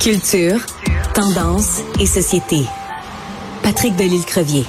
Culture, 0.00 0.60
tendance 1.14 1.80
et 2.00 2.06
société. 2.06 2.64
Patrick 3.62 3.94
Delisle-Crevier. 3.96 4.64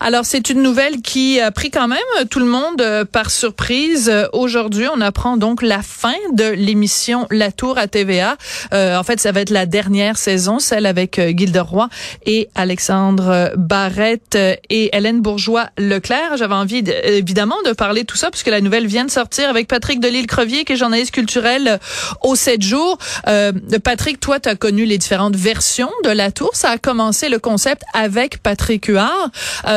Alors, 0.00 0.24
c'est 0.24 0.50
une 0.50 0.62
nouvelle 0.62 1.00
qui 1.00 1.40
a 1.40 1.50
pris 1.50 1.70
quand 1.70 1.88
même 1.88 1.98
tout 2.30 2.38
le 2.38 2.46
monde 2.46 2.80
euh, 2.80 3.04
par 3.04 3.30
surprise. 3.30 4.08
Euh, 4.08 4.26
aujourd'hui, 4.32 4.86
on 4.94 5.00
apprend 5.00 5.36
donc 5.36 5.62
la 5.62 5.82
fin 5.82 6.14
de 6.32 6.44
l'émission 6.44 7.26
La 7.30 7.52
Tour 7.52 7.78
à 7.78 7.86
TVA. 7.86 8.36
Euh, 8.72 8.96
en 8.96 9.02
fait, 9.02 9.20
ça 9.20 9.32
va 9.32 9.40
être 9.40 9.50
la 9.50 9.66
dernière 9.66 10.16
saison, 10.16 10.58
celle 10.58 10.86
avec 10.86 11.18
euh, 11.18 11.32
Roy 11.62 11.88
et 12.24 12.48
Alexandre 12.54 13.52
Barrette 13.56 14.36
et 14.68 14.96
Hélène 14.96 15.20
Bourgeois-Leclerc. 15.20 16.36
J'avais 16.36 16.54
envie, 16.54 16.84
évidemment, 17.04 17.56
de 17.64 17.72
parler 17.72 18.02
de 18.02 18.06
tout 18.06 18.16
ça 18.16 18.30
puisque 18.30 18.48
la 18.48 18.60
nouvelle 18.60 18.86
vient 18.86 19.04
de 19.04 19.10
sortir 19.10 19.48
avec 19.48 19.68
Patrick 19.68 20.00
Delisle-Crevier, 20.00 20.64
qui 20.64 20.74
est 20.74 20.76
journaliste 20.76 21.12
culturel 21.12 21.78
au 22.22 22.34
7 22.34 22.62
jours. 22.62 22.98
Euh, 23.28 23.52
Patrick, 23.82 24.20
toi, 24.20 24.40
tu 24.40 24.48
as 24.48 24.56
connu 24.56 24.84
les 24.84 24.98
différentes 24.98 25.36
versions 25.36 25.90
de 26.04 26.10
La 26.10 26.30
Tour. 26.30 26.50
Ça 26.54 26.70
a 26.70 26.78
commencé 26.78 27.28
le 27.28 27.38
concept 27.38 27.82
avec 27.94 28.42
Patrick 28.42 28.86
Huard. 28.86 29.30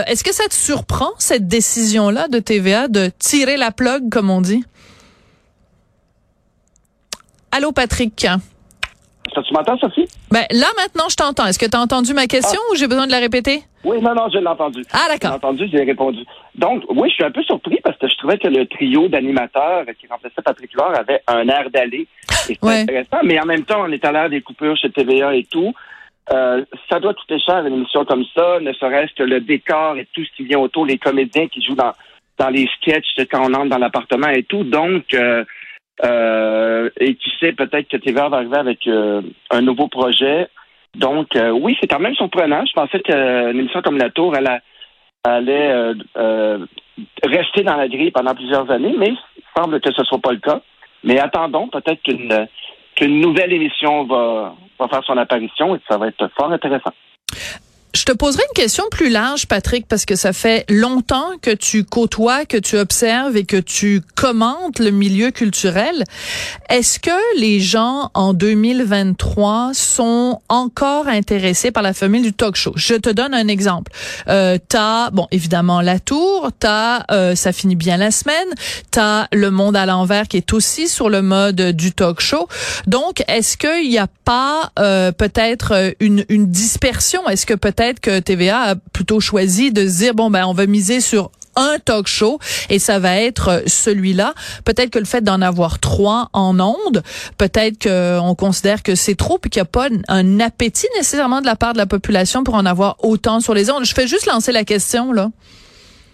Est-ce 0.09 0.23
que 0.23 0.33
ça 0.33 0.47
te 0.47 0.55
surprend, 0.55 1.11
cette 1.19 1.47
décision-là 1.47 2.29
de 2.29 2.39
TVA 2.39 2.87
de 2.87 3.11
tirer 3.19 3.57
la 3.57 3.69
plug, 3.69 4.09
comme 4.09 4.31
on 4.31 4.41
dit? 4.41 4.63
Allô, 7.51 7.71
Patrick? 7.71 8.15
tu 8.15 9.53
m'entends, 9.53 9.77
Sophie? 9.77 10.07
Ben, 10.31 10.45
là, 10.49 10.65
maintenant, 10.77 11.09
je 11.09 11.15
t'entends. 11.15 11.45
Est-ce 11.45 11.59
que 11.59 11.67
tu 11.67 11.77
as 11.77 11.79
entendu 11.79 12.15
ma 12.15 12.25
question 12.25 12.59
ah. 12.59 12.71
ou 12.71 12.75
j'ai 12.75 12.87
besoin 12.87 13.05
de 13.05 13.11
la 13.11 13.19
répéter? 13.19 13.61
Oui, 13.83 14.01
non, 14.01 14.15
non, 14.15 14.29
je 14.33 14.39
l'ai 14.39 14.47
entendu. 14.47 14.83
Ah, 14.91 15.05
d'accord. 15.09 15.29
J'ai 15.29 15.47
entendu, 15.47 15.69
j'ai 15.71 15.83
répondu. 15.83 16.25
Donc, 16.55 16.83
oui, 16.89 17.07
je 17.09 17.13
suis 17.13 17.23
un 17.23 17.31
peu 17.31 17.43
surpris 17.43 17.79
parce 17.83 17.97
que 17.99 18.07
je 18.07 18.15
trouvais 18.17 18.39
que 18.39 18.47
le 18.47 18.65
trio 18.65 19.09
d'animateurs 19.09 19.85
qui 19.99 20.07
remplaçait 20.07 20.41
Patrick 20.43 20.71
Huard 20.73 20.97
avait 20.97 21.21
un 21.27 21.47
air 21.47 21.69
d'aller. 21.69 22.07
C'était 22.31 22.67
intéressant, 22.67 23.19
mais 23.23 23.39
en 23.39 23.45
même 23.45 23.63
temps, 23.63 23.83
on 23.85 23.91
est 23.91 24.03
à 24.03 24.27
des 24.27 24.41
coupures 24.41 24.75
chez 24.75 24.89
TVA 24.89 25.35
et 25.35 25.43
tout. 25.43 25.71
Euh, 26.31 26.63
ça 26.89 26.99
doit 26.99 27.13
coûter 27.13 27.39
cher 27.39 27.65
une 27.65 27.73
émission 27.73 28.05
comme 28.05 28.25
ça, 28.35 28.59
ne 28.59 28.71
serait-ce 28.73 29.13
que 29.15 29.23
le 29.23 29.41
décor 29.41 29.97
et 29.97 30.07
tout 30.13 30.23
ce 30.23 30.29
qui 30.35 30.43
vient 30.43 30.59
autour, 30.59 30.85
les 30.85 30.99
comédiens 30.99 31.47
qui 31.47 31.61
jouent 31.61 31.75
dans, 31.75 31.93
dans 32.37 32.49
les 32.49 32.67
sketchs 32.77 33.15
quand 33.31 33.49
on 33.49 33.53
entre 33.53 33.69
dans 33.69 33.77
l'appartement 33.79 34.29
et 34.29 34.43
tout. 34.43 34.63
Donc, 34.63 35.13
euh, 35.13 35.43
euh, 36.03 36.89
et 36.99 37.15
qui 37.15 37.31
sait, 37.39 37.53
peut-être 37.53 37.87
que 37.87 37.97
TVA 37.97 38.29
va 38.29 38.37
arriver 38.37 38.57
avec 38.57 38.87
un 38.87 39.61
nouveau 39.61 39.87
projet. 39.87 40.47
Donc, 40.95 41.37
oui, 41.53 41.77
c'est 41.79 41.87
quand 41.87 41.99
même 41.99 42.15
surprenant. 42.15 42.63
Je 42.65 42.73
pensais 42.73 42.99
qu'une 42.99 43.59
émission 43.59 43.81
comme 43.81 43.97
La 43.97 44.09
Tour, 44.09 44.35
elle, 44.35 44.61
allait 45.23 45.93
rester 47.23 47.63
dans 47.63 47.75
la 47.75 47.87
grille 47.87 48.11
pendant 48.11 48.35
plusieurs 48.35 48.69
années, 48.71 48.95
mais 48.97 49.09
il 49.09 49.43
semble 49.57 49.81
que 49.81 49.91
ce 49.91 50.01
ne 50.01 50.05
soit 50.05 50.19
pas 50.19 50.31
le 50.31 50.39
cas. 50.39 50.61
Mais 51.03 51.19
attendons, 51.19 51.67
peut-être 51.67 52.01
qu'une 52.03 52.47
qu'une 52.95 53.19
nouvelle 53.19 53.53
émission 53.53 54.03
va, 54.05 54.55
va 54.79 54.87
faire 54.87 55.03
son 55.03 55.17
apparition 55.17 55.75
et 55.75 55.81
ça 55.87 55.97
va 55.97 56.07
être 56.07 56.29
fort 56.37 56.51
intéressant. 56.51 56.93
Je 57.95 58.03
te 58.03 58.11
poserai 58.11 58.43
une 58.47 58.53
question 58.53 58.83
plus 58.91 59.09
large, 59.09 59.47
Patrick, 59.47 59.87
parce 59.87 60.05
que 60.05 60.15
ça 60.15 60.31
fait 60.31 60.63
longtemps 60.69 61.31
que 61.41 61.49
tu 61.49 61.83
côtoies, 61.83 62.45
que 62.45 62.57
tu 62.57 62.77
observes 62.77 63.35
et 63.35 63.45
que 63.45 63.57
tu 63.57 64.01
commentes 64.15 64.77
le 64.77 64.91
milieu 64.91 65.31
culturel. 65.31 66.03
Est-ce 66.69 66.99
que 66.99 67.39
les 67.39 67.59
gens 67.59 68.11
en 68.13 68.33
2023 68.33 69.71
sont 69.73 70.39
encore 70.49 71.07
intéressés 71.07 71.71
par 71.71 71.81
la 71.81 71.93
famille 71.93 72.21
du 72.21 72.31
talk 72.31 72.55
show? 72.55 72.73
Je 72.75 72.93
te 72.93 73.09
donne 73.09 73.33
un 73.33 73.47
exemple. 73.47 73.91
Euh, 74.27 74.59
t'as, 74.67 75.09
bon, 75.09 75.27
évidemment, 75.31 75.81
La 75.81 75.99
Tour, 75.99 76.51
t'as 76.59 77.05
euh, 77.09 77.33
Ça 77.33 77.51
finit 77.53 77.75
bien 77.75 77.97
la 77.97 78.11
semaine, 78.11 78.49
t'as 78.91 79.25
Le 79.33 79.49
Monde 79.49 79.75
à 79.75 79.87
l'envers 79.87 80.27
qui 80.27 80.37
est 80.37 80.53
aussi 80.53 80.89
sur 80.89 81.09
le 81.09 81.23
mode 81.23 81.71
du 81.71 81.91
talk 81.93 82.19
show. 82.19 82.47
Donc, 82.85 83.23
est-ce 83.27 83.57
qu'il 83.57 83.89
n'y 83.89 83.97
a 83.97 84.07
pas 84.25 84.71
euh, 84.77 85.11
peut-être 85.11 85.95
une, 85.99 86.23
une 86.29 86.51
dispersion? 86.51 87.27
Est-ce 87.27 87.47
que 87.47 87.55
peut-être 87.55 87.78
peut-être 87.79 88.01
que 88.01 88.19
TVA 88.19 88.59
a 88.59 88.75
plutôt 88.75 89.21
choisi 89.21 89.71
de 89.71 89.87
se 89.87 89.99
dire 89.99 90.13
bon 90.13 90.29
ben 90.29 90.45
on 90.45 90.51
va 90.51 90.65
miser 90.65 90.99
sur 90.99 91.31
un 91.55 91.79
talk 91.79 92.07
show 92.07 92.37
et 92.69 92.77
ça 92.77 92.99
va 92.99 93.15
être 93.15 93.47
euh, 93.47 93.59
celui-là. 93.67 94.33
Peut-être 94.65 94.89
que 94.91 94.99
le 94.99 95.05
fait 95.05 95.21
d'en 95.21 95.41
avoir 95.41 95.79
trois 95.79 96.27
en 96.33 96.59
ondes, 96.59 97.01
peut-être 97.37 97.83
qu'on 97.83 98.35
considère 98.35 98.83
que 98.83 98.95
c'est 98.95 99.15
trop 99.15 99.39
et 99.45 99.49
qu'il 99.49 99.61
n'y 99.61 99.67
a 99.67 99.71
pas 99.71 99.87
un 100.09 100.39
appétit 100.41 100.87
nécessairement 100.95 101.39
de 101.39 101.45
la 101.45 101.55
part 101.55 101.71
de 101.71 101.77
la 101.77 101.85
population 101.85 102.43
pour 102.43 102.55
en 102.55 102.65
avoir 102.65 102.97
autant 103.03 103.39
sur 103.39 103.53
les 103.53 103.71
ondes. 103.71 103.85
Je 103.85 103.93
fais 103.93 104.07
juste 104.07 104.25
lancer 104.25 104.51
la 104.51 104.65
question, 104.65 105.13
là. 105.13 105.29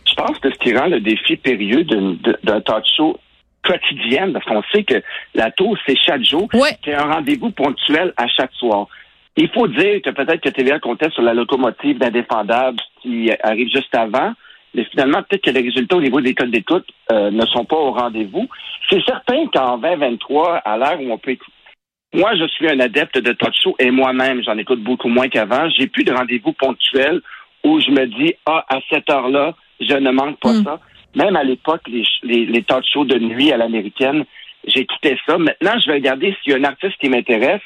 Je 0.07 0.13
pense 0.13 0.37
que 0.37 0.51
ce 0.51 0.57
qui 0.59 0.75
rend 0.75 0.85
le 0.85 1.01
défi 1.01 1.35
périlleux 1.35 1.83
d'un 1.83 2.61
talk 2.61 2.85
show 2.95 3.17
quotidien, 3.63 4.31
parce 4.31 4.45
qu'on 4.45 4.61
sait 4.71 4.83
que 4.83 5.01
la 5.33 5.49
tour, 5.49 5.75
c'est 5.87 5.97
chaque 5.97 6.23
jour. 6.23 6.47
C'est 6.83 6.93
un 6.93 7.11
rendez-vous 7.11 7.49
ponctuel 7.49 8.13
à 8.17 8.27
chaque 8.27 8.53
soir. 8.53 8.87
Il 9.37 9.49
faut 9.49 9.67
dire 9.67 10.01
que 10.01 10.11
peut-être 10.11 10.41
que 10.41 10.49
TVA 10.49 10.79
comptait 10.79 11.09
sur 11.09 11.21
la 11.21 11.33
locomotive 11.33 11.97
d'indéfendable 11.97 12.77
qui 13.01 13.31
arrive 13.43 13.69
juste 13.69 13.93
avant, 13.93 14.33
mais 14.73 14.85
finalement, 14.85 15.23
peut-être 15.23 15.43
que 15.43 15.51
les 15.51 15.61
résultats 15.61 15.97
au 15.97 16.01
niveau 16.01 16.21
des 16.21 16.33
codes 16.33 16.51
d'écoute 16.51 16.87
euh, 17.11 17.31
ne 17.31 17.45
sont 17.45 17.65
pas 17.65 17.77
au 17.77 17.91
rendez-vous. 17.91 18.47
C'est 18.89 19.03
certain 19.03 19.47
qu'en 19.47 19.77
2023, 19.77 20.57
à 20.57 20.77
l'heure 20.77 20.99
où 21.01 21.11
on 21.11 21.17
peut 21.17 21.31
écouter, 21.31 21.51
moi, 22.13 22.33
je 22.35 22.47
suis 22.47 22.69
un 22.69 22.79
adepte 22.79 23.17
de 23.17 23.33
talk 23.33 23.53
show 23.61 23.75
et 23.77 23.91
moi-même, 23.91 24.41
j'en 24.43 24.57
écoute 24.57 24.81
beaucoup 24.81 25.09
moins 25.09 25.27
qu'avant. 25.27 25.69
J'ai 25.69 25.87
plus 25.87 26.05
de 26.05 26.13
rendez-vous 26.13 26.53
ponctuels 26.53 27.21
où 27.65 27.79
je 27.81 27.89
me 27.89 28.05
dis, 28.05 28.35
ah, 28.45 28.63
à 28.69 28.79
cette 28.89 29.09
heure-là, 29.09 29.53
je 29.81 29.95
ne 29.95 30.11
manque 30.11 30.39
pas 30.39 30.53
mm. 30.53 30.63
ça. 30.63 30.79
Même 31.15 31.35
à 31.35 31.43
l'époque, 31.43 31.81
les, 31.87 32.03
les, 32.23 32.45
les 32.45 32.63
talk 32.63 32.85
shows 32.85 33.05
de 33.05 33.17
nuit 33.17 33.51
à 33.51 33.57
l'américaine, 33.57 34.23
j'écoutais 34.65 35.17
ça. 35.25 35.37
Maintenant, 35.37 35.77
je 35.79 35.87
vais 35.87 35.95
regarder 35.95 36.35
s'il 36.41 36.53
y 36.53 36.55
a 36.55 36.59
un 36.59 36.63
artiste 36.63 36.95
qui 37.01 37.09
m'intéresse 37.09 37.61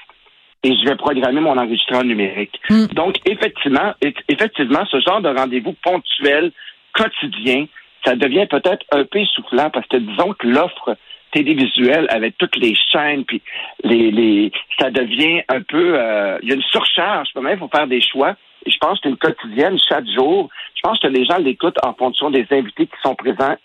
et 0.64 0.76
je 0.76 0.86
vais 0.86 0.96
programmer 0.96 1.42
mon 1.42 1.58
enregistrement 1.58 2.04
numérique. 2.04 2.60
Hmm. 2.70 2.86
Donc, 2.88 3.18
effectivement, 3.26 3.94
effectivement, 4.28 4.86
ce 4.86 5.00
genre 5.00 5.22
de 5.22 5.30
rendez-vous 5.30 5.74
ponctuel, 5.84 6.52
quotidien, 6.94 7.66
ça 8.06 8.16
devient 8.16 8.48
peut-être 8.50 8.86
un 8.92 9.04
peu 9.06 9.20
essoufflant 9.20 9.70
parce 9.70 9.88
que 9.88 9.98
disons 9.98 10.34
que 10.34 10.48
l'offre 10.48 10.98
télévisuelle 11.32 12.08
avec 12.10 12.38
toutes 12.38 12.56
les 12.56 12.74
chaînes, 12.92 13.24
puis 13.24 13.42
les, 13.84 14.12
les 14.12 14.52
ça 14.80 14.90
devient 14.90 15.42
un 15.48 15.62
peu 15.62 16.00
euh, 16.00 16.40
il 16.42 16.50
y 16.50 16.52
a 16.52 16.56
une 16.56 16.64
surcharge 16.64 17.30
quand 17.34 17.42
même, 17.42 17.58
il 17.58 17.60
faut 17.60 17.70
faire 17.70 17.88
des 17.88 18.02
choix. 18.02 18.36
Et 18.66 18.72
je 18.72 18.78
pense 18.78 19.00
qu'une 19.00 19.16
quotidienne, 19.16 19.78
chaque 19.88 20.08
jour, 20.08 20.50
je 20.76 20.82
pense 20.82 21.00
que 21.00 21.08
les 21.08 21.26
gens 21.26 21.38
l'écoutent 21.38 21.78
en 21.84 21.94
fonction 21.94 22.30
des 22.30 22.46
invités 22.52 22.88
qui 22.88 23.02
sont 23.02 23.16
présents 23.16 23.56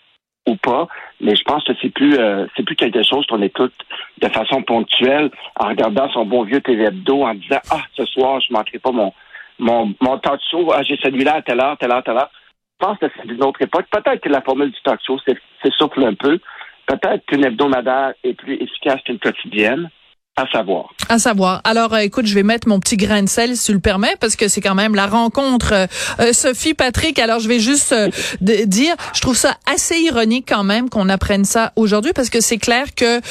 ou 0.47 0.55
pas, 0.55 0.87
mais 1.19 1.35
je 1.35 1.43
pense 1.43 1.63
que 1.63 1.73
c'est 1.81 1.89
plus 1.89 2.17
euh, 2.17 2.45
c'est 2.55 2.63
plus 2.63 2.75
quelque 2.75 3.03
chose 3.03 3.25
qu'on 3.27 3.41
écoute 3.41 3.73
de 4.21 4.27
façon 4.29 4.61
ponctuelle 4.61 5.31
en 5.59 5.69
regardant 5.69 6.09
son 6.11 6.25
bon 6.25 6.43
vieux 6.43 6.61
TV 6.61 6.83
Hebdo 6.83 7.23
en 7.23 7.33
disant 7.33 7.59
ah 7.71 7.81
ce 7.95 8.05
soir 8.05 8.39
je 8.41 8.53
manquerai 8.53 8.79
pas 8.79 8.91
mon 8.91 9.13
mon 9.59 9.93
mon 10.01 10.17
talk 10.19 10.39
show 10.51 10.71
ah 10.73 10.83
j'ai 10.83 10.97
celui-là 10.97 11.35
à 11.35 11.41
telle 11.41 11.59
heure 11.59 11.77
telle 11.77 11.91
heure 11.91 12.03
telle 12.03 12.17
heure. 12.17 12.31
Je 12.79 12.85
pense 12.85 12.97
que 12.99 13.05
c'est 13.15 13.27
d'une 13.27 13.43
autre 13.43 13.61
époque. 13.61 13.85
Peut-être 13.89 14.21
que 14.21 14.29
la 14.29 14.41
formule 14.41 14.69
du 14.69 14.81
talk 14.83 14.99
show 15.05 15.17
c'est 15.25 15.73
souple 15.73 16.03
un 16.03 16.13
peu. 16.13 16.39
Peut-être 16.85 17.25
qu'une 17.25 17.45
hebdomadaire 17.45 18.13
est 18.23 18.33
plus 18.33 18.55
efficace 18.55 19.01
qu'une 19.03 19.19
quotidienne. 19.19 19.89
À 20.37 20.45
savoir. 20.51 20.89
À 21.07 21.17
savoir. 21.17 21.61
Alors, 21.63 21.93
euh, 21.93 21.99
écoute, 21.99 22.25
je 22.25 22.35
vais 22.35 22.43
mettre 22.43 22.67
mon 22.67 22.81
petit 22.81 22.97
grain 22.97 23.23
de 23.23 23.29
sel, 23.29 23.55
si 23.55 23.67
tu 23.67 23.71
le 23.71 23.79
permets, 23.79 24.17
parce 24.19 24.35
que 24.35 24.49
c'est 24.49 24.59
quand 24.59 24.75
même 24.75 24.93
la 24.93 25.07
rencontre 25.07 25.71
euh, 25.71 25.87
euh, 26.19 26.33
Sophie 26.33 26.73
Patrick. 26.73 27.19
Alors, 27.19 27.39
je 27.39 27.47
vais 27.47 27.61
juste 27.61 27.95
dire, 28.41 28.95
je 29.13 29.21
trouve 29.21 29.37
ça 29.37 29.55
assez 29.73 29.97
ironique 29.97 30.45
quand 30.45 30.65
même 30.65 30.89
qu'on 30.89 31.07
apprenne 31.07 31.45
ça 31.45 31.71
aujourd'hui, 31.77 32.11
parce 32.11 32.29
que 32.29 32.41
c'est 32.41 32.57
clair 32.57 32.95
que 32.95 33.21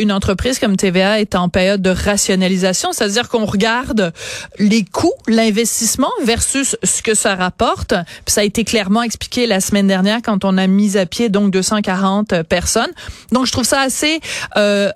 une 0.00 0.12
entreprise 0.12 0.60
comme 0.60 0.76
TVA 0.76 1.20
est 1.20 1.34
en 1.34 1.48
période 1.48 1.82
de 1.82 1.90
rationalisation, 1.90 2.92
c'est-à-dire 2.92 3.28
qu'on 3.28 3.46
regarde 3.46 4.12
les 4.58 4.84
coûts, 4.84 5.12
l'investissement 5.26 6.10
versus 6.22 6.76
ce 6.84 7.02
que 7.02 7.14
ça 7.14 7.34
rapporte. 7.34 7.94
Puis 8.24 8.32
ça 8.32 8.42
a 8.42 8.44
été 8.44 8.62
clairement 8.64 9.02
expliqué 9.02 9.46
la 9.46 9.60
semaine 9.60 9.88
dernière 9.88 10.20
quand 10.22 10.44
on 10.44 10.56
a 10.56 10.66
mis 10.68 10.96
à 10.96 11.06
pied 11.06 11.28
donc 11.30 11.50
240 11.50 12.42
personnes. 12.42 12.92
Donc, 13.32 13.46
je 13.46 13.52
trouve 13.52 13.64
ça 13.64 13.80
assez 13.80 14.20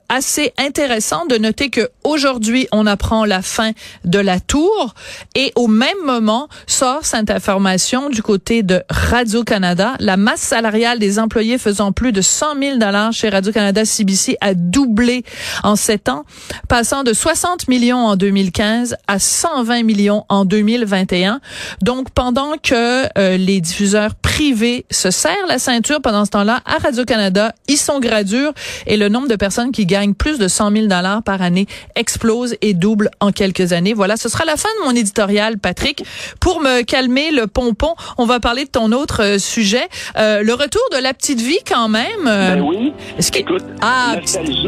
assez 0.08 0.52
intéressant 0.58 1.26
de 1.26 1.47
noter 1.48 1.70
que 1.70 1.88
aujourd'hui 2.04 2.68
on 2.72 2.86
apprend 2.86 3.24
la 3.24 3.40
fin 3.40 3.72
de 4.04 4.18
la 4.18 4.38
tour 4.38 4.94
et 5.34 5.50
au 5.56 5.66
même 5.66 5.96
moment 6.04 6.48
sort 6.66 7.06
cette 7.06 7.30
information 7.30 8.10
du 8.10 8.22
côté 8.22 8.62
de 8.62 8.82
Radio 8.90 9.44
Canada, 9.44 9.94
la 9.98 10.18
masse 10.18 10.40
salariale 10.40 10.98
des 10.98 11.18
employés 11.18 11.56
faisant 11.56 11.92
plus 11.92 12.12
de 12.12 12.20
100 12.20 12.60
000 12.60 12.76
dollars 12.76 13.14
chez 13.14 13.30
Radio 13.30 13.50
Canada 13.50 13.86
CBC 13.86 14.36
a 14.42 14.52
doublé 14.52 15.24
en 15.64 15.74
sept 15.74 16.10
ans, 16.10 16.24
passant 16.68 17.02
de 17.02 17.14
60 17.14 17.66
millions 17.68 18.04
en 18.04 18.16
2015 18.16 18.96
à 19.06 19.18
120 19.18 19.84
millions 19.84 20.26
en 20.28 20.44
2021. 20.44 21.40
Donc 21.80 22.10
pendant 22.10 22.58
que 22.62 23.04
euh, 23.18 23.38
les 23.38 23.62
diffuseurs 23.62 24.14
privés 24.16 24.84
se 24.90 25.10
serrent 25.10 25.46
la 25.48 25.58
ceinture 25.58 26.02
pendant 26.02 26.26
ce 26.26 26.30
temps-là 26.30 26.60
à 26.66 26.76
Radio 26.76 27.06
Canada, 27.06 27.54
ils 27.68 27.78
sont 27.78 28.00
gradures 28.00 28.52
et 28.86 28.98
le 28.98 29.08
nombre 29.08 29.28
de 29.28 29.36
personnes 29.36 29.72
qui 29.72 29.86
gagnent 29.86 30.14
plus 30.14 30.38
de 30.38 30.46
100 30.46 30.72
000 30.72 30.86
dollars 30.88 31.22
par 31.22 31.37
par 31.38 31.46
année 31.46 31.66
explose 31.94 32.56
et 32.62 32.74
double 32.74 33.10
en 33.20 33.32
quelques 33.32 33.72
années. 33.72 33.94
Voilà, 33.94 34.16
ce 34.16 34.28
sera 34.28 34.44
la 34.44 34.56
fin 34.56 34.68
de 34.80 34.88
mon 34.88 34.94
éditorial, 34.94 35.58
Patrick. 35.58 36.04
Pour 36.40 36.60
me 36.60 36.82
calmer 36.82 37.30
le 37.30 37.46
pompon, 37.46 37.94
on 38.18 38.26
va 38.26 38.40
parler 38.40 38.64
de 38.64 38.70
ton 38.70 38.92
autre 38.92 39.22
euh, 39.22 39.38
sujet, 39.38 39.88
euh, 40.16 40.42
le 40.42 40.54
retour 40.54 40.82
de 40.92 41.02
la 41.02 41.14
petite 41.14 41.40
vie 41.40 41.58
quand 41.66 41.88
même. 41.88 42.24
Ben 42.24 42.60
oui. 42.60 42.92
Écoute, 43.34 43.64
ah, 43.80 44.16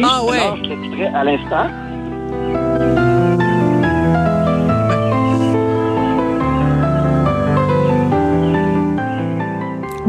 ah 0.02 0.24
ouais. 0.24 1.08
à 1.14 1.24
l'instant. 1.24 1.89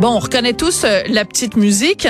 Bon, 0.01 0.15
on 0.15 0.17
reconnaît 0.17 0.53
tous 0.53 0.83
euh, 0.83 1.03
la 1.09 1.25
petite 1.25 1.57
musique. 1.57 2.07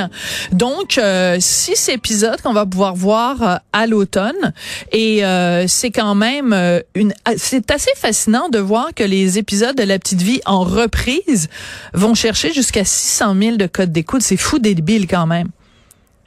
Donc, 0.53 0.97
euh, 0.97 1.35
six 1.41 1.89
épisodes 1.89 2.39
qu'on 2.41 2.53
va 2.53 2.65
pouvoir 2.65 2.95
voir 2.95 3.43
euh, 3.43 3.55
à 3.73 3.85
l'automne. 3.85 4.53
Et 4.93 5.23
c'est 5.67 5.91
quand 5.91 6.15
même 6.15 6.53
une... 6.95 7.11
C'est 7.35 7.69
assez 7.69 7.91
fascinant 7.97 8.47
de 8.47 8.59
voir 8.59 8.93
que 8.95 9.03
les 9.03 9.37
épisodes 9.37 9.75
de 9.75 9.83
La 9.83 9.99
Petite 9.99 10.21
Vie 10.21 10.39
en 10.45 10.61
reprise 10.61 11.49
vont 11.93 12.13
chercher 12.13 12.53
jusqu'à 12.53 12.85
600 12.85 13.35
000 13.35 13.57
de 13.57 13.65
codes 13.65 13.91
d'écoute. 13.91 14.21
C'est 14.21 14.37
fou 14.37 14.57
débile 14.57 15.05
quand 15.05 15.27
même. 15.27 15.47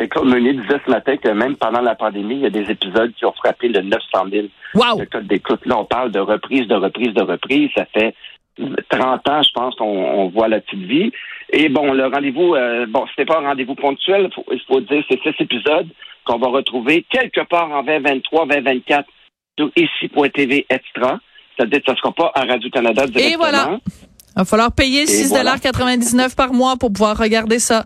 Et 0.00 0.08
comme 0.08 0.28
Meunier 0.28 0.52
disait 0.52 0.80
ce 0.84 0.90
matin 0.90 1.16
que 1.16 1.28
même 1.28 1.56
pendant 1.56 1.80
la 1.80 1.94
pandémie, 1.94 2.34
il 2.34 2.40
y 2.40 2.46
a 2.46 2.50
des 2.50 2.70
épisodes 2.70 3.12
qui 3.16 3.24
ont 3.24 3.32
frappé 3.32 3.68
le 3.68 3.80
900 3.80 4.26
000 4.30 4.46
wow. 4.74 4.98
de 4.98 5.04
codes 5.04 5.26
d'écoute. 5.28 5.64
Là, 5.64 5.78
on 5.78 5.84
parle 5.84 6.10
de 6.10 6.18
reprise, 6.18 6.66
de 6.66 6.74
reprise, 6.74 7.14
de 7.14 7.22
reprise. 7.22 7.70
Ça 7.74 7.86
fait 7.86 8.14
30 8.88 9.28
ans, 9.28 9.42
je 9.42 9.50
pense, 9.52 9.74
qu'on 9.76 9.84
on 9.86 10.28
voit 10.28 10.48
la 10.48 10.60
petite 10.60 10.86
vie. 10.86 11.12
Et 11.50 11.68
bon, 11.68 11.92
le 11.92 12.06
rendez-vous, 12.06 12.54
euh, 12.54 12.86
bon, 12.88 13.04
c'était 13.10 13.24
pas 13.24 13.40
un 13.40 13.48
rendez-vous 13.48 13.74
ponctuel, 13.74 14.30
il 14.50 14.60
faut 14.66 14.80
dire, 14.80 15.04
c'est 15.08 15.20
six 15.22 15.34
épisodes 15.40 15.88
qu'on 16.24 16.38
va 16.38 16.48
retrouver 16.48 17.04
quelque 17.10 17.42
part 17.42 17.70
en 17.70 17.82
2023, 17.82 18.46
2024 18.46 19.08
sur 19.58 19.70
ici.tv 19.76 20.66
extra. 20.68 21.20
C'est-à-dire 21.56 21.80
que 21.80 21.86
ça 21.86 21.92
ne 21.92 21.96
sera 21.98 22.12
pas 22.12 22.32
à 22.34 22.44
Radio-Canada 22.44 23.06
directement. 23.06 23.32
Et 23.32 23.36
voilà. 23.36 23.78
Il 24.36 24.40
va 24.40 24.44
falloir 24.44 24.72
payer 24.72 25.04
6,99 25.04 26.34
par 26.34 26.52
mois 26.52 26.76
pour 26.76 26.92
pouvoir 26.92 27.16
regarder 27.16 27.60
ça. 27.60 27.84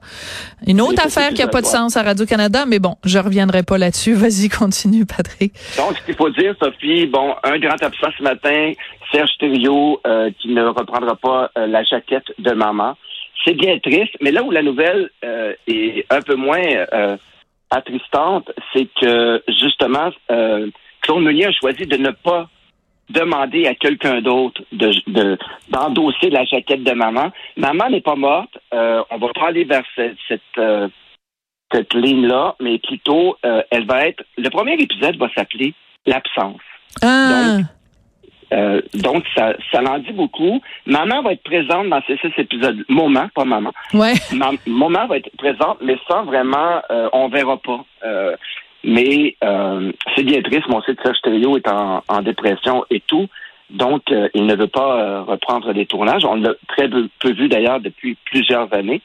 Une 0.67 0.81
autre 0.81 1.05
affaire 1.05 1.35
qui 1.35 1.43
n'a 1.43 1.49
pas 1.49 1.61
de 1.61 1.67
sens 1.67 1.99
à 1.99 2.03
Radio-Canada, 2.03 2.65
mais 2.67 2.79
bon, 2.79 2.97
je 3.05 3.19
reviendrai 3.19 3.63
pas 3.63 3.77
là-dessus. 3.77 4.15
Vas-y, 4.15 4.49
continue, 4.49 5.05
Patrick. 5.05 5.53
Donc, 5.77 5.99
ce 5.99 6.07
qu'il 6.07 6.15
faut 6.15 6.31
dire, 6.31 6.55
Sophie, 6.59 7.07
bon, 7.07 7.35
un 7.45 7.59
grand 7.59 7.83
absent 7.83 8.09
ce 8.17 8.23
matin, 8.23 8.73
Serge 9.13 9.31
Thériault, 9.39 10.01
euh, 10.07 10.31
qui 10.41 10.49
ne 10.49 10.65
reprendra 10.65 11.17
pas 11.17 11.51
euh, 11.59 11.67
la 11.67 11.85
jaquette 11.85 12.33
de 12.39 12.53
maman. 12.53 12.97
C'est 13.45 13.55
bien 13.55 13.79
triste, 13.79 14.17
mais 14.23 14.33
là 14.33 14.43
où 14.43 14.51
la 14.51 14.63
nouvelle 14.63 15.11
euh, 15.25 15.53
est 15.67 16.07
un 16.09 16.23
peu 16.23 16.35
moins 16.35 16.63
attristante, 17.71 18.51
c'est 18.73 18.89
que, 19.01 19.43
justement, 19.49 20.11
Claude 21.03 21.23
Meunier 21.23 21.47
a 21.47 21.53
choisi 21.53 21.87
de 21.87 21.97
ne 21.99 22.11
pas 22.11 22.49
demander 23.11 23.67
à 23.67 23.75
quelqu'un 23.75 24.21
d'autre 24.21 24.63
de, 24.73 25.39
d'endosser 25.69 26.31
la 26.31 26.45
jaquette 26.45 26.85
de 26.85 26.93
maman. 26.93 27.31
Maman 27.57 27.91
n'est 27.91 28.01
pas 28.01 28.17
morte. 28.17 28.59
Euh, 28.73 29.03
on 29.11 29.19
va 29.19 29.29
pas 29.29 29.49
aller 29.49 29.65
vers 29.65 29.85
cette, 29.97 30.17
cette, 30.29 30.41
euh, 30.59 30.89
cette 31.73 31.95
ligne-là, 31.95 32.57
mais 32.61 32.79
plutôt, 32.79 33.37
euh, 33.45 33.63
elle 33.71 33.87
va 33.87 34.07
être. 34.07 34.23
Le 34.37 34.49
premier 34.51 34.75
épisode 34.75 35.17
va 35.17 35.29
s'appeler 35.35 35.75
l'absence. 36.07 36.61
Ah. 37.03 37.59
Donc, 37.59 37.67
donc, 38.95 39.25
ça, 39.37 39.53
ça 39.71 39.83
l'en 39.83 39.99
dit 39.99 40.13
beaucoup. 40.13 40.63
Maman 40.87 41.23
va 41.23 41.33
être 41.33 41.43
présente 41.43 41.91
dans 41.91 42.01
ces 42.07 42.17
six 42.17 42.33
épisodes. 42.39 42.83
Moment, 42.89 43.29
pas 43.35 43.45
maman. 43.45 43.73
Ouais. 43.93 44.15
maman 44.67 45.07
va 45.07 45.19
être 45.19 45.29
présente, 45.37 45.79
mais 45.83 45.99
ça, 46.09 46.23
vraiment, 46.23 46.81
on 47.13 47.29
verra 47.29 47.59
pas. 47.59 47.85
Mais 48.85 49.37
euh, 49.38 49.38
bien 50.29 50.43
triste. 50.43 50.69
Mon 50.69 50.83
site 50.83 50.99
Serge 51.03 51.21
Thériault 51.23 51.57
est 51.57 51.69
en, 51.69 52.23
dépression 52.23 52.85
et 52.91 53.03
tout. 53.07 53.27
Donc, 53.71 54.03
euh, 54.11 54.29
il 54.35 54.47
ne 54.47 54.57
veut 54.57 54.69
pas 54.69 55.01
euh, 55.01 55.23
reprendre 55.23 55.73
les 55.73 55.87
tournages. 55.87 56.25
On 56.25 56.37
l'a 56.37 56.53
très 56.69 56.89
peu, 56.89 57.33
vu 57.33 57.49
d'ailleurs 57.49 57.81
depuis 57.81 58.17
plusieurs 58.25 58.73
années. 58.73 59.03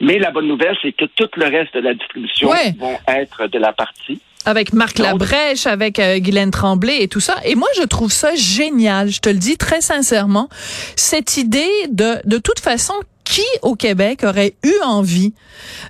Mais 0.00 0.18
la 0.18 0.30
bonne 0.30 0.48
nouvelle, 0.48 0.76
c'est 0.82 0.92
que 0.92 1.04
tout 1.04 1.28
le 1.36 1.46
reste 1.46 1.74
de 1.74 1.80
la 1.80 1.94
distribution 1.94 2.50
vont 2.78 2.98
être 3.06 3.46
de 3.46 3.58
la 3.58 3.72
partie. 3.72 4.20
Avec 4.44 4.72
Marc 4.72 4.98
Labrèche, 4.98 5.66
avec 5.66 6.00
Guylaine 6.00 6.50
Tremblay 6.50 7.02
et 7.02 7.08
tout 7.08 7.20
ça. 7.20 7.36
Et 7.44 7.54
moi, 7.54 7.68
je 7.76 7.84
trouve 7.84 8.10
ça 8.10 8.34
génial. 8.34 9.08
Je 9.08 9.20
te 9.20 9.28
le 9.28 9.38
dis 9.38 9.56
très 9.56 9.80
sincèrement. 9.80 10.48
Cette 10.96 11.36
idée 11.36 11.70
de, 11.88 12.16
de 12.24 12.38
toute 12.38 12.58
façon, 12.58 12.94
qui 13.22 13.46
au 13.62 13.76
Québec 13.76 14.24
aurait 14.24 14.54
eu 14.64 14.74
envie 14.84 15.32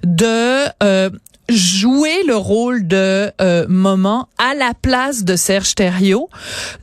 de 0.05 0.67
jouer 1.49 2.23
le 2.27 2.37
rôle 2.37 2.87
de 2.87 3.31
euh, 3.41 3.67
moment 3.69 4.29
à 4.39 4.55
la 4.55 4.73
place 4.81 5.25
de 5.25 5.37
Serge 5.37 5.75
Thériault. 5.75 6.31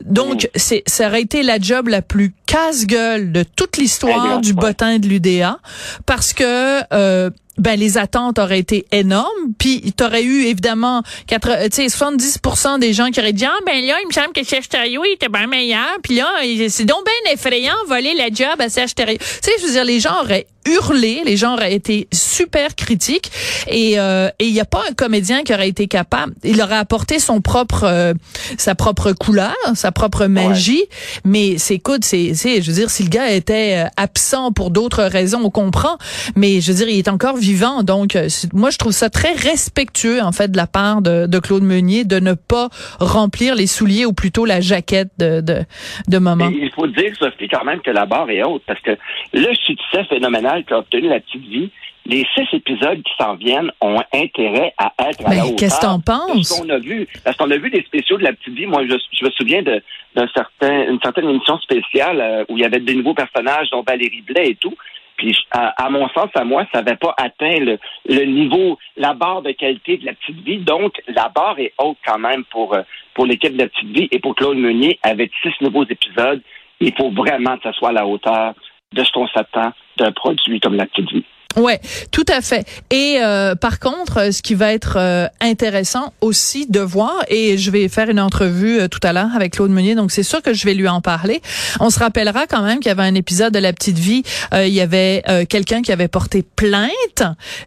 Donc, 0.04 0.48
c'est 0.54 0.82
ça 0.86 1.08
aurait 1.08 1.22
été 1.22 1.42
la 1.42 1.58
job 1.58 1.88
la 1.88 2.02
plus 2.02 2.34
casse-gueule 2.46 3.32
de 3.32 3.42
toute 3.42 3.76
l'histoire 3.76 4.40
du 4.40 4.52
bottin 4.52 4.98
de 4.98 5.08
l'UDA 5.08 5.58
parce 6.06 6.32
que 6.32 6.82
euh, 6.92 7.30
ben 7.58 7.78
les 7.78 7.98
attentes 7.98 8.38
auraient 8.38 8.58
été 8.58 8.86
énormes 8.92 9.52
puis 9.58 9.92
tu 9.96 10.04
aurais 10.04 10.22
eu 10.22 10.44
évidemment 10.44 11.02
4 11.26 11.68
tu 11.70 11.88
sais 11.88 11.98
70% 11.98 12.78
des 12.78 12.92
gens 12.92 13.10
qui 13.10 13.20
auraient 13.20 13.32
dit 13.32 13.44
ah 13.44 13.58
ben 13.66 13.84
là 13.84 13.96
il 14.02 14.08
me 14.08 14.12
semble 14.12 14.32
que 14.32 14.44
Serge 14.44 14.68
Thériault 14.68 15.04
était 15.04 15.28
bien 15.28 15.46
meilleur 15.46 15.98
puis 16.02 16.16
là 16.16 16.26
c'est 16.68 16.84
donc 16.84 17.04
bien 17.04 17.32
effrayant 17.32 17.74
voler 17.88 18.14
la 18.14 18.28
job 18.28 18.60
à 18.60 18.68
Serge 18.68 18.94
Thériault 18.94 19.18
tu 19.18 19.50
sais 19.50 19.52
je 19.60 19.66
veux 19.66 19.72
dire 19.72 19.84
les 19.84 20.00
gens 20.00 20.20
auraient 20.22 20.46
hurlé, 20.66 21.22
les 21.24 21.36
gens 21.36 21.54
auraient 21.54 21.74
été 21.74 22.08
super 22.12 22.74
critiques 22.74 23.30
et 23.66 23.98
euh, 23.98 24.28
il 24.38 24.52
n'y 24.52 24.60
a 24.60 24.64
pas 24.64 24.82
un 24.88 24.92
comédien 24.92 25.42
qui 25.42 25.54
aurait 25.54 25.68
été 25.68 25.86
capable. 25.86 26.34
Il 26.44 26.60
aurait 26.60 26.76
apporté 26.76 27.18
son 27.18 27.40
propre 27.40 27.84
euh, 27.84 28.12
sa 28.58 28.74
propre 28.74 29.12
couleur, 29.12 29.54
sa 29.74 29.90
propre 29.92 30.26
magie. 30.26 30.84
Mais 31.24 31.56
c'est 31.58 31.76
écoute, 31.76 32.04
c'est 32.04 32.34
c'est 32.34 32.60
je 32.60 32.70
veux 32.70 32.76
dire 32.76 32.90
si 32.90 33.04
le 33.04 33.08
gars 33.08 33.30
était 33.30 33.84
euh, 33.84 33.88
absent 33.96 34.52
pour 34.52 34.70
d'autres 34.70 35.04
raisons, 35.04 35.40
on 35.44 35.50
comprend. 35.50 35.96
Mais 36.36 36.60
je 36.60 36.72
veux 36.72 36.84
dire, 36.84 36.88
il 36.88 36.98
est 36.98 37.08
encore 37.08 37.36
vivant. 37.40 37.82
Donc 37.82 38.16
moi 38.52 38.70
je 38.70 38.78
trouve 38.78 38.92
ça 38.92 39.10
très 39.10 39.32
respectueux 39.32 40.22
en 40.22 40.32
fait 40.32 40.50
de 40.52 40.56
la 40.56 40.66
part 40.66 41.02
de, 41.02 41.26
de 41.26 41.38
Claude 41.38 41.62
Meunier 41.62 42.04
de 42.04 42.20
ne 42.20 42.34
pas 42.34 42.68
remplir 43.00 43.54
les 43.54 43.66
souliers 43.66 44.06
ou 44.06 44.12
plutôt 44.12 44.44
la 44.44 44.60
jaquette 44.60 45.10
de 45.18 45.40
de, 45.40 45.64
de 46.08 46.18
moment. 46.18 46.50
il 46.50 46.70
faut 46.72 46.86
dire 46.86 47.12
Sophie 47.18 47.48
quand 47.48 47.64
même 47.64 47.80
que 47.80 47.90
la 47.90 48.06
barre 48.06 48.30
est 48.30 48.42
haute 48.42 48.62
parce 48.66 48.80
que 48.80 48.96
le 49.32 49.54
succès 49.54 50.04
phénoménal 50.04 50.64
qui 50.64 50.74
a 50.74 50.78
obtenu 50.78 51.08
la 51.08 51.20
petite 51.20 51.42
vie, 51.42 51.70
les 52.06 52.26
six 52.34 52.46
épisodes 52.52 53.02
qui 53.02 53.12
s'en 53.18 53.34
viennent 53.36 53.70
ont 53.80 54.02
intérêt 54.12 54.74
à 54.78 54.92
être 55.08 55.26
à 55.26 55.34
la 55.34 55.44
hauteur. 55.44 55.56
Qu'est-ce 55.56 55.80
que 55.80 55.86
t'en 55.86 56.00
penses? 56.00 56.58
qu'on 56.58 56.68
a 56.68 56.78
vu. 56.78 57.06
Parce 57.24 57.36
qu'on 57.36 57.50
a 57.50 57.56
vu 57.56 57.70
des 57.70 57.82
spéciaux 57.82 58.18
de 58.18 58.24
la 58.24 58.32
petite 58.32 58.54
vie. 58.54 58.66
Moi, 58.66 58.82
je, 58.86 59.24
me 59.24 59.30
souviens 59.30 59.62
d'un 59.62 60.28
certain, 60.34 60.90
une 60.90 61.00
certaine 61.00 61.28
émission 61.28 61.58
spéciale 61.58 62.20
euh, 62.20 62.44
où 62.48 62.56
il 62.56 62.62
y 62.62 62.64
avait 62.64 62.80
des 62.80 62.94
nouveaux 62.94 63.14
personnages, 63.14 63.70
dont 63.70 63.82
Valérie 63.82 64.22
Blais 64.22 64.50
et 64.50 64.54
tout. 64.56 64.74
Puis, 65.20 65.36
à, 65.50 65.90
mon 65.90 66.08
sens, 66.08 66.30
à 66.34 66.44
moi, 66.44 66.64
ça 66.72 66.80
n'avait 66.80 66.96
pas 66.96 67.12
atteint 67.18 67.58
le, 67.58 68.24
niveau, 68.24 68.78
la 68.96 69.12
barre 69.12 69.42
de 69.42 69.52
qualité 69.52 69.98
de 69.98 70.06
la 70.06 70.14
petite 70.14 70.42
vie. 70.42 70.56
Donc, 70.56 70.94
la 71.08 71.28
barre 71.28 71.58
est 71.58 71.74
haute 71.76 71.98
quand 72.06 72.18
même 72.18 72.42
pour, 72.44 72.72
euh, 72.72 72.80
pour 73.12 73.26
l'équipe 73.26 73.52
de 73.52 73.58
la 73.58 73.68
petite 73.68 73.90
vie 73.90 74.08
et 74.12 74.18
pour 74.18 74.34
Claude 74.34 74.56
Meunier. 74.56 74.98
Avec 75.02 75.30
six 75.42 75.52
nouveaux 75.60 75.84
épisodes, 75.84 76.40
il 76.80 76.94
faut 76.94 77.10
vraiment 77.10 77.58
que 77.58 77.64
ça 77.64 77.72
soit 77.74 77.90
à 77.90 77.92
la 77.92 78.06
hauteur 78.06 78.54
de 78.94 79.04
ce 79.04 79.12
qu'on 79.12 79.28
s'attend 79.28 79.74
d'un 79.98 80.10
produit 80.10 80.58
comme 80.58 80.76
la 80.76 80.86
petite 80.86 81.12
vie. 81.12 81.26
Ouais, 81.56 81.80
tout 82.12 82.24
à 82.28 82.42
fait. 82.42 82.64
Et 82.90 83.18
euh, 83.20 83.56
par 83.56 83.80
contre, 83.80 84.32
ce 84.32 84.40
qui 84.40 84.54
va 84.54 84.72
être 84.72 84.94
euh, 84.96 85.26
intéressant 85.40 86.12
aussi 86.20 86.66
de 86.68 86.78
voir, 86.78 87.24
et 87.28 87.58
je 87.58 87.72
vais 87.72 87.88
faire 87.88 88.08
une 88.08 88.20
entrevue 88.20 88.78
euh, 88.78 88.88
tout 88.88 89.00
à 89.02 89.12
l'heure 89.12 89.30
avec 89.34 89.54
Claude 89.54 89.72
Meunier, 89.72 89.96
donc 89.96 90.12
c'est 90.12 90.22
sûr 90.22 90.42
que 90.42 90.54
je 90.54 90.64
vais 90.64 90.74
lui 90.74 90.86
en 90.86 91.00
parler. 91.00 91.42
On 91.80 91.90
se 91.90 91.98
rappellera 91.98 92.46
quand 92.46 92.62
même 92.62 92.78
qu'il 92.78 92.86
y 92.86 92.92
avait 92.92 93.02
un 93.02 93.16
épisode 93.16 93.52
de 93.52 93.58
La 93.58 93.72
Petite 93.72 93.98
Vie, 93.98 94.22
il 94.52 94.68
y 94.68 94.80
avait 94.80 95.24
quelqu'un 95.48 95.82
qui 95.82 95.90
avait 95.90 96.08
porté 96.08 96.42
plainte, 96.42 96.90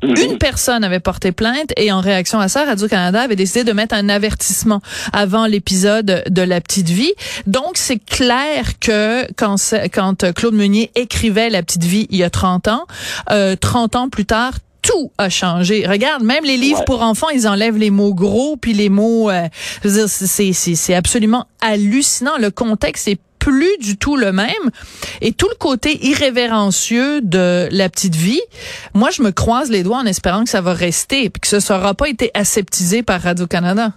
mhm. 0.01 0.15
une 0.17 0.37
personne 0.37 0.83
avait 0.83 1.01
porté 1.01 1.31
plainte, 1.31 1.73
et 1.75 1.91
en 1.91 1.99
réaction 1.99 2.39
à 2.39 2.47
ça, 2.47 2.63
Radio 2.63 2.87
Canada 2.87 3.21
avait 3.21 3.35
décidé 3.35 3.65
de 3.65 3.73
mettre 3.73 3.95
un 3.95 4.07
avertissement 4.07 4.81
avant 5.11 5.45
l'épisode 5.45 6.23
de 6.29 6.41
La 6.41 6.61
Petite 6.61 6.89
Vie. 6.89 7.13
Donc 7.47 7.73
c'est 7.75 7.99
clair 7.99 8.79
que 8.79 9.27
quand 9.35 9.57
quand 9.93 10.33
Claude 10.33 10.53
Meunier 10.53 10.89
écrivait 10.95 11.49
La 11.49 11.63
Petite 11.63 11.83
Vie 11.83 12.07
il 12.09 12.17
y 12.17 12.23
a 12.23 12.29
30 12.29 12.69
ans, 12.69 12.85
30 13.59 13.72
ans 13.75 14.09
plus 14.09 14.25
tard, 14.25 14.53
tout 14.81 15.11
a 15.17 15.29
changé. 15.29 15.87
Regarde, 15.87 16.23
même 16.23 16.43
les 16.43 16.57
livres 16.57 16.83
pour 16.85 17.01
enfants, 17.01 17.29
ils 17.29 17.47
enlèvent 17.47 17.77
les 17.77 17.89
mots 17.89 18.13
gros 18.13 18.57
puis 18.57 18.73
les 18.73 18.89
mots. 18.89 19.29
Euh, 19.29 19.47
je 19.81 19.87
veux 19.87 19.93
dire, 19.95 20.09
c'est 20.09 20.53
c'est 20.53 20.93
absolument 20.93 21.47
hallucinant. 21.61 22.37
Le 22.37 22.51
contexte 22.51 23.07
est 23.07 23.19
plus 23.39 23.77
du 23.77 23.97
tout 23.97 24.15
le 24.15 24.31
même 24.31 24.71
et 25.21 25.33
tout 25.33 25.47
le 25.49 25.55
côté 25.55 26.05
irrévérencieux 26.05 27.21
de 27.21 27.67
la 27.71 27.89
petite 27.89 28.15
vie. 28.15 28.41
Moi, 28.93 29.09
je 29.11 29.21
me 29.21 29.31
croise 29.31 29.69
les 29.69 29.83
doigts 29.83 29.97
en 29.97 30.05
espérant 30.05 30.43
que 30.43 30.49
ça 30.49 30.61
va 30.61 30.73
rester 30.73 31.25
et 31.25 31.29
que 31.29 31.47
ce 31.47 31.59
sera 31.59 31.93
pas 31.93 32.07
été 32.07 32.31
aseptisé 32.33 33.03
par 33.03 33.21
Radio 33.21 33.45
Canada. 33.47 33.89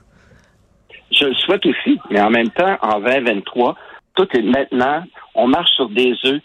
Je 1.12 1.26
le 1.26 1.34
souhaite 1.34 1.64
aussi, 1.64 1.98
mais 2.10 2.20
en 2.20 2.30
même 2.30 2.50
temps, 2.50 2.76
en 2.82 3.00
2023, 3.00 3.76
tout 4.16 4.26
est 4.34 4.42
maintenant, 4.42 5.04
on 5.36 5.46
marche 5.46 5.70
sur 5.76 5.88
des 5.90 6.12
œufs 6.24 6.42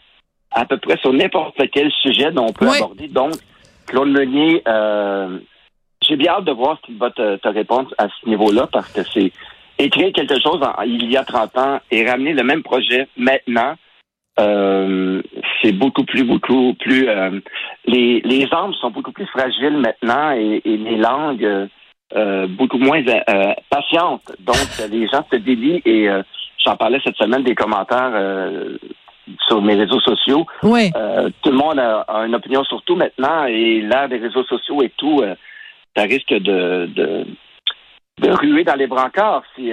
à 0.51 0.65
peu 0.65 0.77
près 0.77 0.97
sur 0.97 1.13
n'importe 1.13 1.61
quel 1.71 1.91
sujet 1.91 2.31
dont 2.31 2.47
on 2.47 2.53
peut 2.53 2.67
aborder. 2.67 3.07
Donc, 3.07 3.33
Claude 3.87 4.09
Meunier, 4.09 4.61
euh, 4.67 5.39
j'ai 6.01 6.15
bien 6.15 6.33
hâte 6.33 6.45
de 6.45 6.51
voir 6.51 6.77
ce 6.81 6.87
qu'il 6.87 6.97
va 6.97 7.09
te, 7.11 7.47
répondre 7.47 7.93
à 7.97 8.07
ce 8.07 8.29
niveau-là 8.29 8.67
parce 8.71 8.91
que 8.91 9.01
c'est 9.13 9.31
écrire 9.77 10.13
quelque 10.13 10.39
chose 10.39 10.59
il 10.85 11.11
y 11.11 11.17
a 11.17 11.23
30 11.23 11.57
ans 11.57 11.79
et 11.89 12.07
ramener 12.07 12.33
le 12.33 12.43
même 12.43 12.63
projet 12.63 13.07
maintenant, 13.17 13.75
euh, 14.39 15.21
c'est 15.61 15.73
beaucoup 15.73 16.03
plus, 16.03 16.23
beaucoup 16.23 16.73
plus. 16.75 17.07
Euh, 17.09 17.39
les, 17.85 18.21
les 18.21 18.47
armes 18.51 18.73
sont 18.75 18.91
beaucoup 18.91 19.11
plus 19.11 19.27
fragiles 19.27 19.77
maintenant 19.77 20.31
et, 20.31 20.61
les 20.65 20.97
langues 20.97 21.67
euh, 22.15 22.47
beaucoup 22.47 22.77
moins 22.77 23.01
patientes. 23.69 24.31
Donc, 24.39 24.55
les 24.89 25.07
gens 25.07 25.25
se 25.31 25.37
délient 25.37 25.81
et 25.85 26.07
j'en 26.63 26.75
parlais 26.75 26.99
cette 27.03 27.17
semaine 27.17 27.43
des 27.43 27.55
commentaires 27.55 28.13
sur 29.47 29.61
mes 29.61 29.75
réseaux 29.75 29.99
sociaux. 30.01 30.45
Oui. 30.63 30.91
tout 31.41 31.51
le 31.51 31.57
monde 31.57 31.79
a, 31.79 32.05
une 32.25 32.35
opinion 32.35 32.63
sur 32.63 32.81
tout 32.83 32.95
maintenant 32.95 33.45
et 33.45 33.81
l'ère 33.81 34.09
des 34.09 34.17
réseaux 34.17 34.43
sociaux 34.45 34.81
et 34.81 34.91
tout, 34.97 35.23
ça 35.95 36.03
risque 36.03 36.33
de, 36.33 36.87
de, 36.95 37.25
de 38.21 38.31
ruer 38.31 38.63
dans 38.63 38.75
les 38.75 38.87
brancards 38.87 39.43
si, 39.55 39.71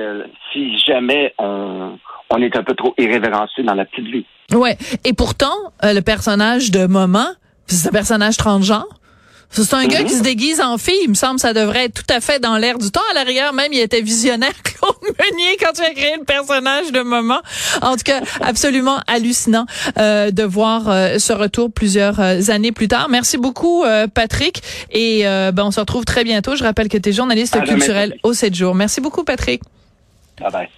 si 0.53 0.79
jamais 0.79 1.35
on, 1.39 1.99
on 2.31 2.43
est 2.43 2.57
un 2.57 2.63
peu 2.63 2.75
trop 2.75 2.95
irrévérencieux 2.99 3.65
dans 3.65 3.75
la 3.75 3.85
petite 3.85 4.07
vie. 4.07 4.27
Ouais. 4.53 4.77
Et 5.05 5.13
pourtant, 5.13 5.73
euh, 5.85 5.93
le 5.93 6.03
personnage 6.03 6.71
de 6.71 6.87
Moment, 6.87 7.29
c'est 7.67 7.89
un 7.89 7.93
personnage 7.93 8.37
transgenre? 8.37 8.89
C'est 9.51 9.75
un 9.75 9.87
gars 9.87 10.05
qui 10.05 10.15
se 10.15 10.23
déguise 10.23 10.61
en 10.61 10.79
fille. 10.79 10.99
Il 11.05 11.11
me 11.11 11.15
semble 11.15 11.37
que 11.37 11.41
ça 11.41 11.53
devrait 11.53 11.87
être 11.87 11.95
tout 11.95 12.15
à 12.15 12.21
fait 12.21 12.39
dans 12.39 12.57
l'air 12.57 12.79
du 12.79 12.91
temps. 12.91 13.01
À 13.11 13.15
l'arrière, 13.15 13.53
même, 13.53 13.73
il 13.73 13.81
était 13.81 14.01
visionnaire, 14.01 14.53
Claude 14.63 14.95
Meunier, 15.03 15.57
quand 15.59 15.73
tu 15.75 15.83
as 15.83 15.93
créé 15.95 16.17
le 16.19 16.25
personnage 16.25 16.93
de 16.93 17.01
Moment. 17.01 17.41
En 17.83 17.97
tout 17.97 18.05
cas, 18.05 18.21
absolument 18.41 19.01
hallucinant 19.07 19.67
euh, 19.99 20.31
de 20.31 20.43
voir 20.43 20.89
euh, 20.89 21.19
ce 21.19 21.33
retour 21.33 21.73
plusieurs 21.73 22.21
années 22.51 22.73
plus 22.73 22.89
tard. 22.89 23.09
Merci 23.09 23.39
beaucoup, 23.39 23.85
Patrick. 24.15 24.63
Et 24.93 25.23
ben, 25.25 25.65
on 25.65 25.71
se 25.71 25.81
retrouve 25.81 26.05
très 26.05 26.25
bientôt. 26.25 26.57
Je 26.57 26.65
rappelle 26.65 26.89
que 26.89 26.99
tu 26.99 27.09
es 27.09 27.13
journaliste 27.13 27.61
culturel 27.65 28.17
au 28.23 28.33
7 28.33 28.55
jours. 28.55 28.75
Merci 28.75 29.01
beaucoup, 29.01 29.25
Patrick. 29.25 29.63
Bye 30.41 30.53
bye. 30.53 30.69